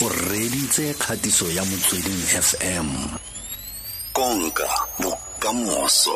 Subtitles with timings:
[0.00, 2.88] o reditse kgatiso ya motsweding fm
[4.12, 4.68] konka
[5.00, 6.14] bokamoso.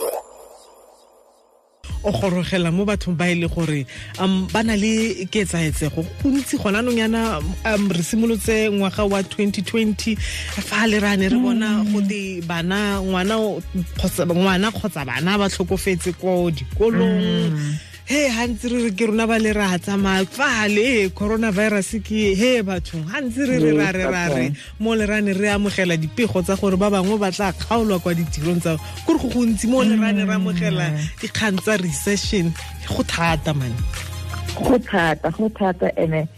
[2.05, 3.87] O gorogela mo bathong ba e le gore
[4.21, 6.07] um ba na le ketsaetsego.
[6.23, 11.83] Gontsi gona anong yana um re simolotse ngwaga wa 2020 fa le rane re bona
[11.83, 13.35] gote bana ngwana
[13.99, 19.79] kgotsa bana ba tlhokofetse ko dikolong he gantsi re re ke rona ba le ra
[19.79, 24.53] tsamaya fale e coronavirus ke he bathong gantsi re re ra re ra re.
[24.79, 28.61] mo le rane re amogela dipego tsa gore ba bangwe ba tla kgaolwa kwa ditirong
[28.61, 31.21] tsa kore go gontsi mo le rane re amogela mm.
[31.21, 32.53] dikgang tsa recession
[32.89, 33.77] go thata mane
[34.55, 36.29] go thata go thata ene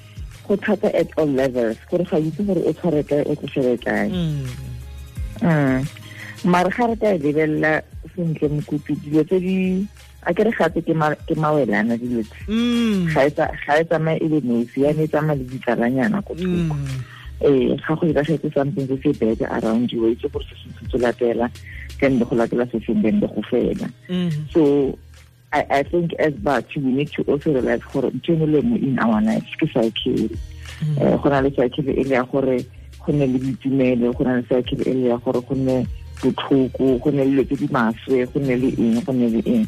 [0.47, 1.77] go thata at all levels.
[1.91, 4.09] Gore ga itse gore o tshware kae o tlosele kae.
[4.11, 4.49] Mm.
[5.41, 5.89] Mm.
[6.45, 7.83] Mare ga re ka e lebelela
[8.17, 9.87] sentle mokopi dilo tse di
[10.27, 12.47] a ke re gape ke mawelana dilo tse.
[12.49, 13.13] Mm.
[13.15, 16.75] Ga e tsamaye e le nosi yane e tsamaya le ditlalanyana ko thoko.
[16.75, 17.03] Mm.
[17.43, 21.51] Ee ga go something se se bad around you itse gore se se latela
[22.01, 23.91] then go latela se seng then go fela.
[24.09, 24.51] Mm.
[24.53, 24.99] So
[25.53, 29.21] I, I think as batho we need to also realize gore ntho le in our
[29.21, 30.31] lives ke cycle.
[30.99, 32.65] Eh, go na le cycle e le ya gore
[32.99, 35.87] go nne le boitumelo go na le cycle e le ya gore go nne
[36.21, 39.41] botlhoko go nne le dilo tse di maswe go nne le eng go nne le
[39.47, 39.67] eng.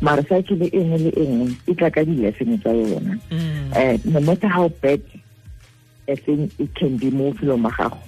[0.00, 3.18] Mare cycle e nngwe le e nngwe e tla ka di-lesson tsa yona.
[3.30, 5.00] Um no matter how bad
[6.08, 7.98] a thing it can be mo bophelong ba gago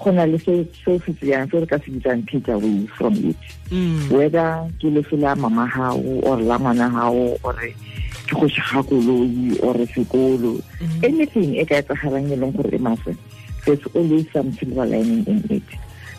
[0.00, 3.14] go na le se se se tseyang se re ka se bitsang take away from
[3.24, 3.36] it.
[3.70, 4.10] Mm.
[4.10, 9.60] Whether ke lefe la mama gago or la ngwana gago or ke go ga koloi
[9.62, 10.62] or sekolo.
[10.80, 11.04] Mm.
[11.04, 13.16] Anything e ka etsagalang e leng gore e maswe
[13.64, 15.62] there's always some silver lining in it.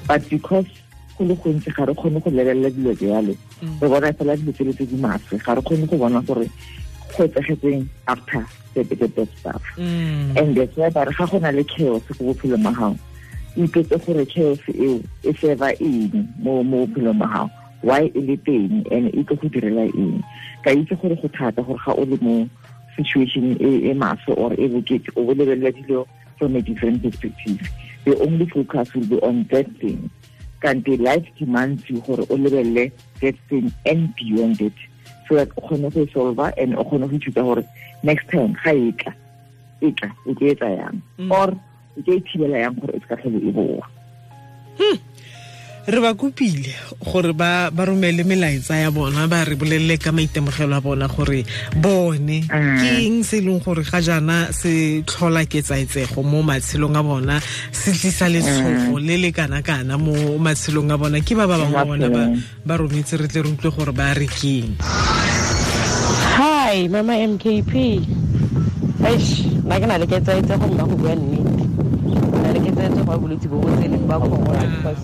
[0.08, 0.68] But because
[1.22, 3.36] go le gontsi ga re kgone go lebelela dilo jalo.
[3.62, 3.82] Mm.
[3.82, 6.50] Re bona fela dilo tsele tse di maswe ga re kgone go bona gore
[7.14, 9.64] go etsegetseng after the, the bad stuff.
[9.78, 10.38] Mm.
[10.38, 12.98] And that's why ba re ga go na le chaos go bophelong ba gago
[13.56, 19.14] ipetse gore chaos eo e eng mo mo bophelong gago why e le teng and
[19.14, 20.24] e tlo go direla eng.
[20.64, 22.50] Ka itse gore go thata gore ga o le mo
[22.98, 26.08] situation e maswe or e bokete o bo lebelela dilo
[26.38, 27.62] from a different perspective.
[28.04, 30.10] The only focus will be on that thing
[30.62, 32.92] kanti life demands you gore o lebelele
[33.22, 34.74] that thing and beyond it
[35.28, 37.64] so that o kgone go solva and o kgone go ithuta gore
[38.04, 39.14] next time ga e tla
[39.82, 41.32] e tla o ke etsa yang mm.
[41.32, 41.50] or
[41.98, 43.86] o ke e thibela yang gore e se ka tlhole e boa
[44.78, 44.98] hmm.
[45.88, 50.76] Re ba kopile gore ba ba romele melaetsa ya bona ba re bolelele ka maitemogelo
[50.78, 51.46] a bona gore
[51.82, 57.02] bone ke eng se e leng gore ga jaana se tlhola ketsaetsego mo matshelong a
[57.02, 57.42] bona
[57.72, 61.18] se tlisa letshogo le le kana-kana mo matshelong a bona.
[61.22, 62.08] Ke ba ba bangwe ba bona
[62.66, 64.78] ba rometse re tle re utlwe gore ba re keng
[66.72, 67.74] hi mama mkp
[69.10, 69.32] eish
[69.66, 71.51] nna ke na le ketsaetsego mma go bua nnete
[73.12, 75.04] ya bolwetse bo bo tseleng ba corona because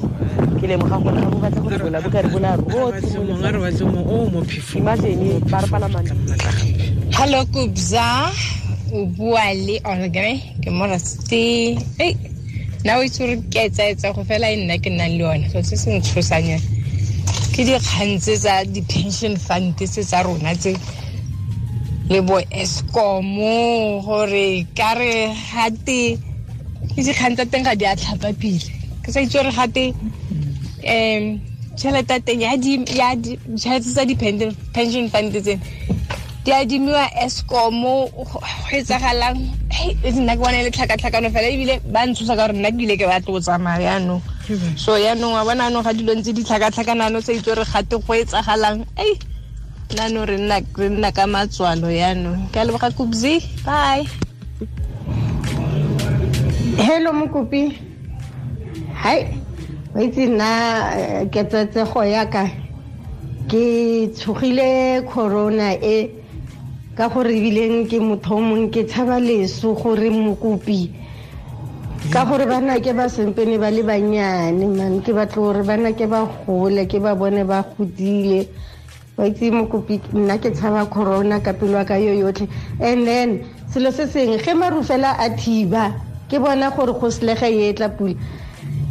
[0.59, 2.49] ke lemoga gore ga bo batla go tlola bo kare bola
[4.33, 6.11] rotimagine ba re palamane
[7.17, 8.31] hallo kubza
[8.93, 12.15] o bua le olgre ke moraste ei
[12.83, 15.49] nna o itse gore ke etsaetsa go fela e nna ke nnang le yone.
[15.51, 16.63] So se se ntshosang yone.
[17.51, 20.71] Ke dikgang tse tsa di-pension fund tse tsa rona tse
[22.09, 26.15] le bo escomo gore ka re gate
[26.95, 28.71] ke dikgang tsa teng ga di a tlhapa pele.
[29.03, 29.93] Ke sa itse gore gate
[30.85, 31.23] um
[31.77, 35.59] tšhelete teng tšhelete tsa di-pension fund tsene
[36.47, 38.39] di adimiwa escomo go
[38.71, 39.37] etsagalang.
[40.03, 42.95] Nna ke bona e le tlhakatlhakano fela ebile ba ntshosa ka gore nna ke bile
[42.97, 44.23] ke batlo go tsamaya yaanong
[44.79, 48.13] so yaanong wa bona anong ga dilo ntse di tlhakatlhakanano sa itse gore gate go
[48.15, 48.87] etsagalang.
[48.97, 49.13] Ei
[49.95, 54.07] nano re nna ka matswalo yaanong ke a leboga kubzi bye
[56.77, 57.73] hello mokopi.
[58.93, 59.27] Hai.
[59.95, 60.49] Wa itse nna
[61.31, 62.49] ketsetsego yaka
[63.49, 66.11] ke tshogile corona e
[66.95, 70.91] ka gore ebileng ke motho o mongwe ke tshaba leso gore mokopi
[72.13, 75.01] ka gore bana ke ba sempene ba le banyane man.
[75.01, 78.47] Ke batle gore bana ke ba gole ke ba bone ba godile.
[79.17, 82.47] Wa itse mokopi nna ke tshaba corona ka pelo ka yo yotlhe.
[82.79, 87.47] And then selo se sengwe ge maru fela a thiba ke bona gore go selege
[87.49, 88.15] e tla pula.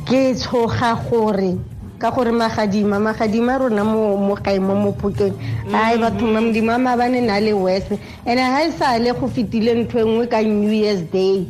[0.07, 1.59] Ke tshoga gore
[1.99, 5.35] ka gore magadima magadima rona mo gae mo mopokeng.
[5.73, 7.91] Ai batho mamdimo a mabane na le west.
[8.25, 11.47] And ga e sale go fetile ntho engwe ka new year's day.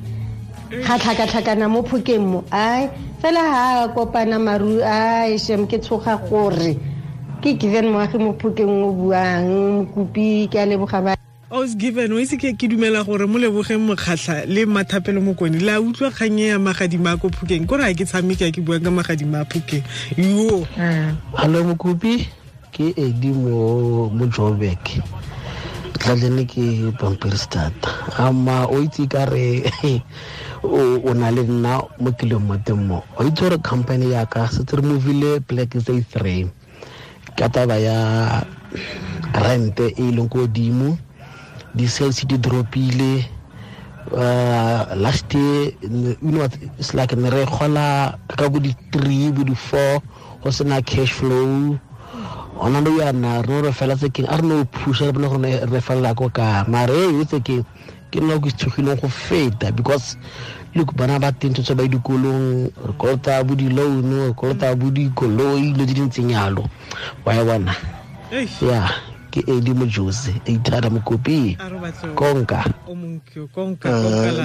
[0.71, 1.83] Ga tlhakatlhakana mo.
[1.83, 2.88] Phokeng mo ai
[3.23, 6.75] fela ga a kopana maru ai shem ke tshoga gore.
[7.43, 12.12] Ke given moagi mo phokeng o buang mokopi ke a leboga ba os given.
[12.12, 16.58] O ise ke dumela gore mo lebogeng mokgatlha le mathapelo mokone la utlwa kganye ya
[16.58, 19.84] magadima a ko phokeng kore a ke tshameke a ke bua ka magadima a phokeng
[20.16, 20.66] yo.
[21.34, 22.26] Hallo mokopi.
[22.72, 25.00] Ke edi mo jobek
[25.96, 27.88] tlalene ke pampirstata
[28.19, 29.64] ama o itse ka re
[30.62, 33.02] o na le nna mo kileng mo teng mo.
[33.16, 36.50] O itse gore company yaka setse re movile black say three.
[37.37, 38.42] Ka taba ya
[39.32, 40.99] rente e e leng ko godimo
[41.76, 43.23] di-sales di dropile
[44.17, 46.49] uh, last year you know
[46.81, 50.00] it's like ne re gola ka bo di-three bo di-four
[50.43, 51.78] go sena cash flow.
[52.56, 55.28] Ona le yana re no re fela tse keng a re no phusha re bone
[55.28, 57.64] gore re felela ko ka mare e tse keng
[58.11, 60.17] ke nna ke tshogileng go feta because
[60.73, 65.76] look bana ba teng tse ba dikolong re kolota bo di-loan re kolota bo dikoloi
[65.76, 66.64] dilo tse dintseng yalo
[67.28, 67.75] wa e bona.
[68.64, 68.88] Ya
[69.37, 71.59] ke edi mojosi eithara mokopi
[72.17, 72.65] konka.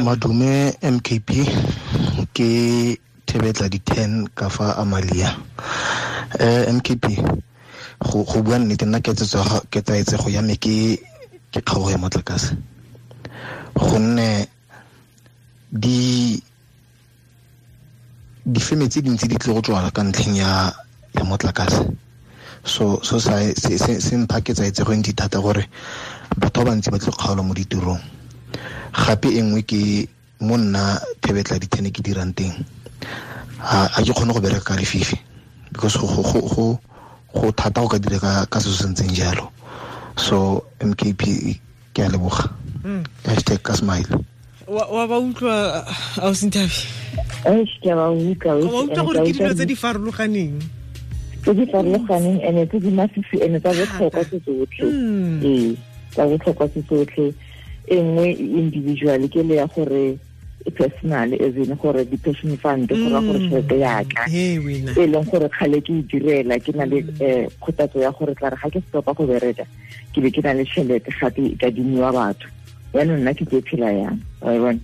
[0.04, 1.30] madume mkp
[2.36, 5.32] ke thebetla di-ten ka fa amalia.
[6.40, 7.24] Um mkp
[8.04, 9.00] go bua nnete nna
[9.72, 11.00] ketsaetsego ya me ke
[11.56, 12.52] kgaogo ya motlakase.
[13.76, 14.48] Gonne
[15.72, 16.36] di
[18.44, 20.68] difeme tse dintsi di tle go tswala ka ntlheng ya
[21.16, 21.80] ya motlakase
[22.64, 25.66] so so sa se se mpha ke go ntse thata gore
[26.38, 28.02] batho ba bantsi ba tlo kgaolo mo ditirong.
[28.92, 30.08] Gape e nngwe ke
[30.42, 32.54] mo nna thebetla dithene ke dirang teng.
[33.62, 35.18] A ke kgone go bereka ka lefifi
[35.72, 36.80] because go go go
[37.34, 39.50] go thata go ka dira ka se se ntseng jalo.
[40.18, 41.22] So mkp
[41.94, 42.52] ke a leboga.
[43.26, 44.08] Hashtag ka smile.
[44.72, 45.84] Wa ba utlwa
[46.22, 46.80] a o senthabi
[47.82, 50.81] ke ba utlwa wa utlwa gore ke dilo tse di farologaneng
[51.42, 54.86] tse di farologaneng ene tse di masisi ene tsa botlhokwa tse tsotlhe.
[55.44, 55.76] Ee
[56.14, 57.34] tsa botlhokwa tse tsotlhe.
[57.88, 60.18] E nngwe individual ke le ya gore
[60.70, 65.82] personal as in gore di-pension fund go ra gore tšhelete yaka e leng gore kgale
[65.82, 69.14] ke e direla ke na le um kgothatso ya gore tla re ga ke stopa
[69.18, 69.66] go bereka
[70.14, 72.48] ke be ke na le tšhelete gape e kadimiwa batho.
[72.94, 74.80] Yaanong nna ke ke phela yang wa bona.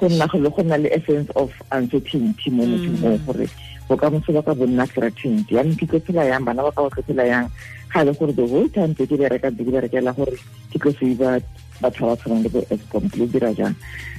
[0.00, 3.46] Go nna go le go nna le essence of uncertainty mo mothong mo gore
[3.88, 7.02] bokamoso ba ka bonna threatened yaanong ke tlo phela yang bana ba ka ba tlo
[7.04, 7.46] phela yang
[7.92, 10.36] ga le gore the whole time tse ke berekang tse ke berekela gore
[10.72, 11.42] ke tlo save
[11.82, 13.74] batho ba ba tshwanang le bo escom ke lo dira jang?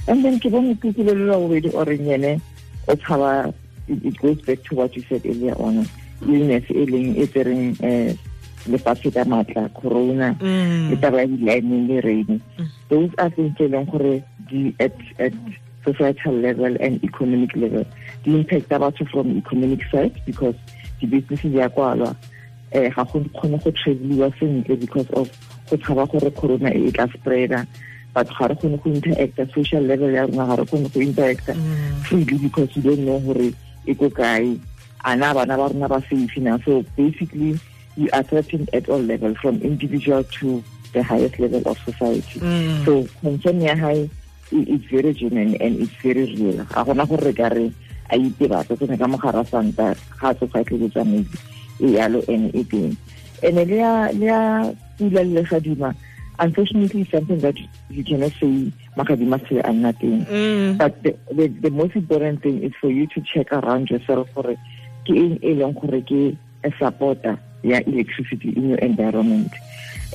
[0.06, 2.40] And then ke bone kukile le la bobedi oreng ene
[2.88, 3.52] o tshaba
[3.88, 5.86] it goes back to what you said earlier on.
[6.22, 8.18] Illness e leng e tsereng um
[8.66, 12.40] lefatshe ka matla corona le taba ya di-lightning le rain.
[12.88, 15.34] Those are things e leng gore di at at
[15.86, 17.84] societal level and economic level.
[18.24, 20.54] Di impacta batho from economic side because
[21.00, 22.16] di-business di a kwalwa
[22.74, 25.30] um ga go kgone go traveliwa sentle because of
[25.70, 27.66] go tshaba gore corona e tla spreada.
[28.14, 31.54] Batho ga re kgone go interacta social level ya rona ga re kgone go interacta.
[32.04, 33.52] Freely because we don't know gore
[33.86, 34.58] e ko kae.
[35.04, 36.58] A na bana ba rona ba safe na?
[36.64, 37.60] So basically
[37.96, 40.62] we are threatened at all level from individual to
[40.92, 42.40] the highest level of society.
[42.40, 42.84] Mm.
[42.84, 44.08] so concern ya hae
[44.52, 46.64] it's very genuine and it's very real.
[46.64, 47.72] Ga gona gore re ka re
[48.10, 51.26] a itebatsa tsene ka mogara santa ga society le tsamaile
[51.80, 52.96] e yalo and e teng.
[53.42, 55.94] And le ya pula le legadima
[56.38, 57.56] unfortunately it's something that
[57.90, 60.26] you cannot say magadima se a nna teng.
[60.26, 60.78] Mm.
[60.78, 64.56] But the, the, the most important thing is for you to check around yourself gore
[65.06, 69.50] ke eng e leng gore ke a supporter ya electricity in your environment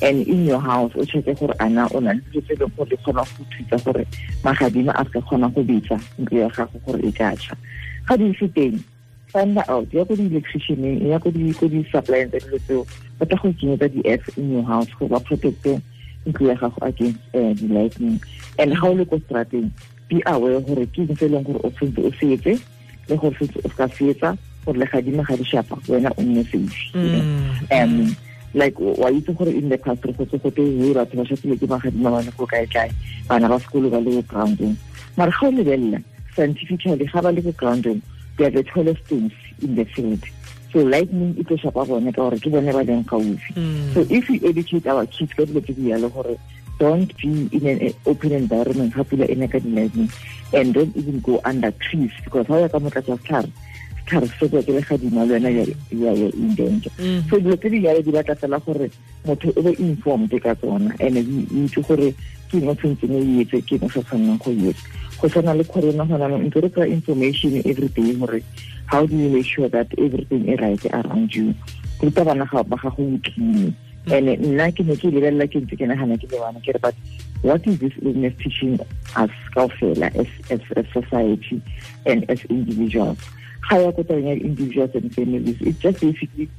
[0.01, 2.89] and in your house o check gore ana o na le dilo tse leng gore
[2.89, 4.05] di kgona go thusa gore
[4.43, 7.55] magadima a ka kgona go betsa ntlo ya gago gore e ka tšha.
[8.07, 8.79] Ga di se teng
[9.31, 12.81] find out ya ko di-electricianeng ya ko di-supplying tsa dilo tseo
[13.19, 15.79] ba tla go kenyetsa di-f in your house gore ba protecte
[16.25, 18.19] ntlo ya gago against uh, di-lightning.
[18.59, 19.69] And ga o le ko strateng
[20.09, 22.53] be aware gore ke eng se e leng gore o tshwanetse o seetse
[23.09, 24.29] le gore setse o ska seetsa
[24.65, 26.91] gore legadima ga di shapa wena o nne safe.
[27.71, 28.15] Um
[28.53, 31.67] like wa itse gore in the past re gotse gote he batho ba shapile ke
[31.67, 32.91] magadima ba le go kae-kae
[33.27, 34.75] bana ba sekolo ba le ko groundong.
[35.17, 36.03] Mare ga o lebelela
[36.35, 38.01] scientifically ga ba le ko groundong
[38.37, 39.31] they are the tallest things
[39.61, 40.23] in the field.
[40.71, 43.53] So lightning e tlo shapa bone ka gore ke bone ba leng gaufi.
[43.55, 43.93] Mm.
[43.93, 46.37] So if we educate our kids ka dilo tse di yalo gore
[46.79, 50.09] don't be in an open environment ga pula ene ka di-lightning
[50.53, 53.51] and don't even go under trees because ga o ya ka motlatsa setlhare
[54.05, 57.23] tswa ke legadima le wena ya in danger mm.
[57.29, 58.91] so dilo tse di yalo di batla fela gore
[59.25, 62.13] motho o be informed ka tsona and itse gore
[62.51, 64.83] ke eng o tshwanetseng o etse ke eng o sa tshwannang go etsa.
[65.21, 68.41] Go tshwana le corona gona no ntse re kry information every day gore
[68.91, 71.55] how do you make sure that everything is right around you?
[72.01, 73.73] Ruta bana ba gago o clean mm.
[74.11, 76.79] and nna ke ne ke lebelela ke ntse ke nagana ke le wana ke re
[76.81, 76.95] but
[77.41, 78.79] what is this illness teaching
[79.15, 81.61] us kaofela as, as, as society
[82.05, 83.17] and as individuals
[83.69, 85.57] ga ya ko tabeng ya individuals and families.
[85.61, 86.49] It's just basically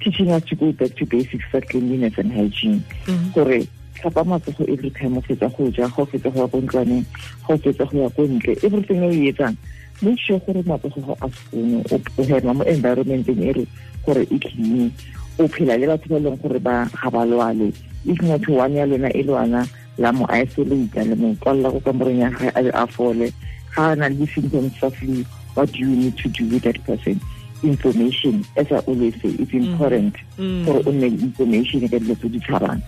[0.00, 2.82] teaching us to go back to basics for cleanliness and hygiene.
[3.06, 3.30] Mm-hmm.
[3.34, 3.66] Gore
[3.98, 7.04] tlhapa matsogo every time o fetsa go ja ga o fetsa go ya ko ntlwaneng
[7.46, 8.52] ga o fetsa go ya ko ntle.
[8.62, 9.56] Everything o e etsang.
[10.02, 13.64] Make sure gore matsogo a spono o hema mo environmenteng e re
[14.06, 14.92] gore e clean
[15.38, 17.74] o phela le batho ba leng gore ba ga ba lwale.
[18.06, 19.66] If motho one ya lona e lwana
[19.98, 23.32] la mo isolate le mo kwalela ko kamoreng ya gage a fole.
[23.74, 25.24] Ga a na le di-symptoms tsa flu
[25.54, 27.20] what do you need to do with that person?
[27.62, 29.66] Information as I always say it's mm.
[29.66, 30.64] important mm.
[30.64, 32.82] gore o nne information ka dilo tse di tshwarang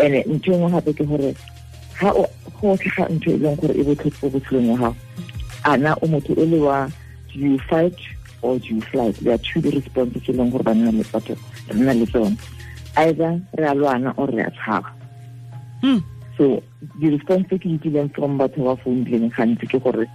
[0.00, 1.30] and ntho engwe gape ke gore
[2.00, 4.96] ga go tlhaga ntho e leng gore e botlhoko botshelong ya gago
[5.64, 6.88] a na o motho o le wa
[7.32, 8.00] do you fight
[8.40, 11.36] or do you flight there are two responses e leng gore ba nna le batho
[11.68, 12.36] re nna le tsone
[12.96, 14.90] either re a lwana or re a tshaba.
[15.82, 16.02] Mm.
[16.36, 16.62] So
[17.00, 20.08] di-response ke ditlileng from batho ba founileng gantsi ke gore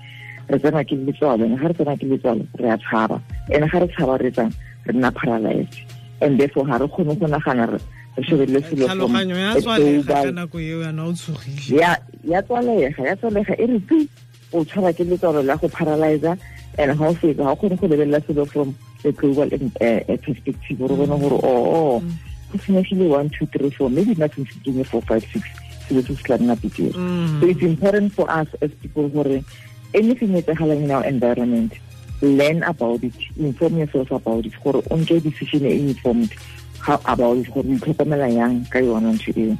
[0.51, 3.21] re tsena ke letswalo and ga re tsena ke letswalo re a tshaba.
[3.49, 4.53] And ga re tshaba re tsang
[4.85, 5.79] re nna paralyzed.
[6.21, 7.79] And therefore ga re kgone go nagana re
[8.23, 8.87] shebelele selo
[12.23, 14.07] ya tswalega ya tswalega e re tu
[14.53, 16.37] o tshwara ke letswalo la go paralyzer.
[16.77, 19.71] And ga o fetsa ga o kgone go lebelela selo from the global um,
[20.17, 20.77] perspective.
[20.77, 21.99] Gore bone gore o oh, oh,
[22.51, 23.89] go senyegile one two three four.
[23.89, 25.47] Maybe nothing se kenye four five six.
[25.87, 26.93] Selo se se tla nna betere
[27.39, 29.43] so it's important for us as people gore
[29.93, 31.73] anything etsagalang in our environment
[32.21, 34.53] learn about it inform yourself about it.
[34.63, 36.31] Gore o nke decision e informed
[36.87, 37.49] about it?
[37.49, 39.57] Gore o itlhokomela yang ka yona ntho eo?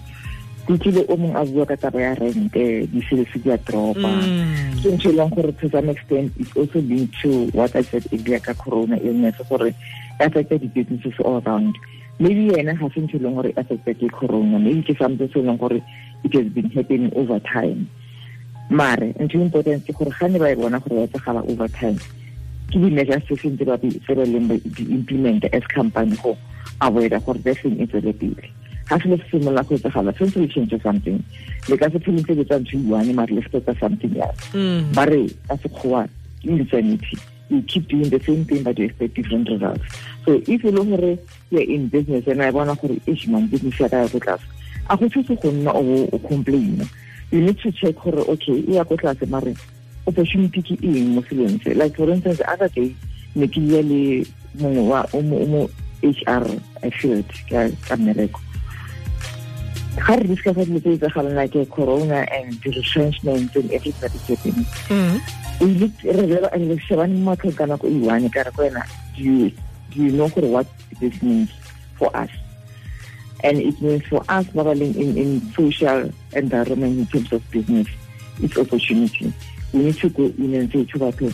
[0.70, 4.08] Ke tlile o mongwe a bua ka taba ya rente eh, di-sales di a dropa.
[4.08, 4.78] Mm.
[4.78, 8.06] Ke ntho e leng gore to some extent is also linked to what i said
[8.14, 9.74] earlier ka corona illness gore
[10.22, 11.74] affecta di-businesses all around.
[12.22, 14.62] Maybe yena ga se ntho e leng gore affecta ke corona.
[14.62, 15.82] Maybe ke something se e leng gore
[16.22, 17.90] it has been happening over time
[18.72, 21.68] mare ntho e important ke gore ga ne ba e bona gore ya tsagala over
[21.76, 22.00] time
[22.72, 26.38] ke di-measures tse ba ba di-implement as company go
[26.80, 28.48] avoida gore that thing e tswele pele.
[28.88, 31.20] Ga selo se simolola go etsagala tshwanetse we change something.
[31.68, 33.44] Le ka se pheleng tse betsa ntho one mare le
[33.76, 34.96] something else mm.
[34.96, 36.08] ba re ka sekgowa
[36.44, 37.20] insanity.
[37.52, 39.84] You keep doing the same thing but you expect different results.
[40.24, 41.20] So if e le gore
[41.52, 44.48] you're in business and I bona gore ish man business ya ka ya ko tlase
[44.90, 46.88] a go thuse go nna o complaina
[47.40, 49.56] need to check gore okay e ya ko tlase mare
[50.04, 51.72] opportunity ke eng mo selong se?
[51.72, 52.92] Like for instance other day
[53.36, 54.28] ne ke ya le
[54.60, 55.70] mongwe wa o mo
[56.04, 56.44] HR
[57.00, 58.42] field ka mmereko
[60.02, 64.24] ga re discussa dilo tse etsagalang like corona and the retrenchment and everything that is
[64.24, 64.66] happening
[66.72, 68.84] re shebane mo matlhong ka nako e one ka re ko wena
[69.16, 69.52] do you
[69.92, 70.68] do you know gore what
[71.00, 71.52] this means
[72.00, 72.32] for us
[73.44, 77.88] and it means for us ba in, in social environment in terms of business
[78.42, 79.34] it's opportunity.
[79.74, 81.34] We need to go in and say to batho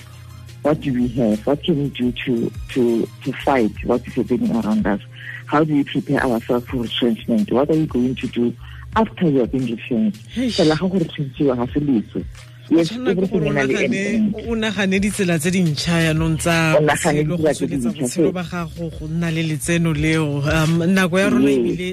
[0.64, 1.46] what do we have?
[1.48, 5.02] What can we do to to to fight what is happening around us?
[5.46, 8.54] How do we prepare ourselves for retrenchment what are we going to do
[8.96, 10.28] after you have been retrenched
[12.68, 19.44] fela go o nagane ditsela tse dintšha yaanong tsa botshelo ba gago go nna le
[19.44, 20.44] letseno leo.
[20.44, 21.88] Um nako ya rona ebile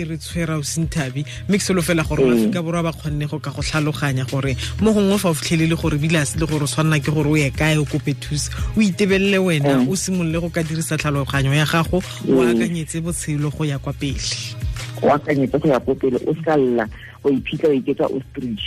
[0.00, 3.50] e re tshwera o senthabi mme ke solofela gore maaforika borwa ba kgonne go ka
[3.50, 6.66] go tlhaloganya gore mo gongwe fa o fitlhelele gore ebile a se le gore o
[6.66, 10.48] tshwanela ke gore o ye kae o kope thusa o itebelele wena o simolole go
[10.50, 14.56] ka dirisa tlhaloganyo ya gago o akanyetse botshelo go ya kwa pele.
[15.02, 16.88] O akanyetse go ya ko pele o sa lla
[17.26, 18.64] o iphitlha o iketsa ostrich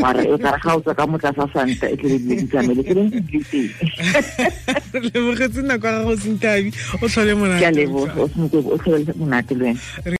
[0.00, 3.10] mara e kare ga o tswa ka motlasa santa e tlele dile ditsamele ke leng
[3.10, 3.70] dile teng
[4.92, 6.70] re lebogetse nako ya gago sentabi
[7.02, 9.80] o tlhole monate o tlhole monate le wena